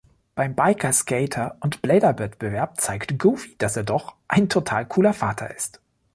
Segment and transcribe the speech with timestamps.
[0.33, 5.79] Beim Biker-Skater- und Blader-Wettbewerb zeigt Goofy, dass er doch ein total cooler Vater ist.